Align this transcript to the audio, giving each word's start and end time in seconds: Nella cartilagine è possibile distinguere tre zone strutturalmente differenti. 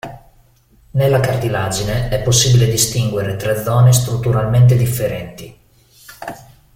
Nella 0.93 1.19
cartilagine 1.19 2.09
è 2.09 2.23
possibile 2.23 2.67
distinguere 2.67 3.35
tre 3.35 3.61
zone 3.63 3.93
strutturalmente 3.93 4.75
differenti. 4.75 5.55